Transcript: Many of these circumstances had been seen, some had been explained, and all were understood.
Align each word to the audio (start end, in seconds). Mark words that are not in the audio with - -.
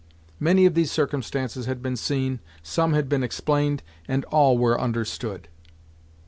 Many 0.39 0.65
of 0.65 0.73
these 0.73 0.91
circumstances 0.91 1.67
had 1.67 1.83
been 1.83 1.95
seen, 1.95 2.39
some 2.63 2.93
had 2.93 3.07
been 3.07 3.21
explained, 3.21 3.83
and 4.07 4.25
all 4.31 4.57
were 4.57 4.81
understood. 4.81 5.47